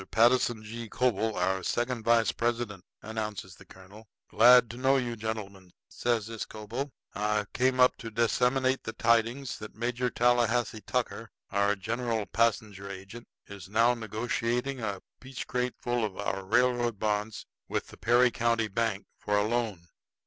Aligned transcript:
Patterson 0.09 0.63
G. 0.63 0.89
Coble, 0.89 1.35
our 1.37 1.61
second 1.61 2.01
vice 2.03 2.31
president," 2.31 2.83
announces 3.03 3.53
the 3.53 3.65
colonel. 3.67 4.07
"Glad 4.29 4.67
to 4.71 4.77
know 4.77 4.97
you, 4.97 5.15
gentlemen," 5.15 5.71
says 5.89 6.25
this 6.25 6.43
Coble. 6.43 6.89
"I 7.13 7.45
came 7.53 7.79
up 7.79 7.97
to 7.97 8.09
disseminate 8.09 8.83
the 8.83 8.93
tidings 8.93 9.59
that 9.59 9.75
Major 9.75 10.09
Tallahassee 10.09 10.81
Tucker, 10.81 11.29
our 11.51 11.75
general 11.75 12.25
passenger 12.25 12.89
agent, 12.89 13.27
is 13.45 13.69
now 13.69 13.93
negotiating 13.93 14.79
a 14.81 15.03
peachcrate 15.19 15.75
full 15.77 16.03
of 16.03 16.17
our 16.17 16.45
railroad 16.45 16.97
bonds 16.97 17.45
with 17.67 17.85
the 17.89 17.97
Perry 17.97 18.31
County 18.31 18.69
Bank 18.69 19.05
for 19.19 19.37
a 19.37 19.43
loan. 19.45 19.85